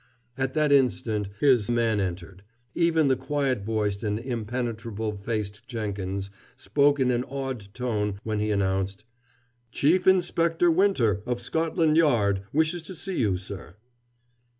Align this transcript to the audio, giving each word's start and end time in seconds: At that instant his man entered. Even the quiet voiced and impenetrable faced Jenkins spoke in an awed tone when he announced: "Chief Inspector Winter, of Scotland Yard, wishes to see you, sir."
At 0.35 0.53
that 0.53 0.71
instant 0.71 1.27
his 1.41 1.69
man 1.69 1.99
entered. 1.99 2.43
Even 2.73 3.07
the 3.07 3.15
quiet 3.15 3.61
voiced 3.61 4.01
and 4.01 4.17
impenetrable 4.19 5.15
faced 5.15 5.67
Jenkins 5.67 6.31
spoke 6.57 6.99
in 6.99 7.11
an 7.11 7.23
awed 7.25 7.71
tone 7.75 8.19
when 8.23 8.39
he 8.39 8.49
announced: 8.49 9.03
"Chief 9.71 10.07
Inspector 10.07 10.71
Winter, 10.71 11.21
of 11.27 11.39
Scotland 11.39 11.97
Yard, 11.97 12.41
wishes 12.51 12.81
to 12.81 12.95
see 12.95 13.19
you, 13.19 13.37
sir." 13.37 13.75